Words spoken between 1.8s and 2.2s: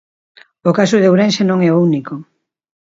único.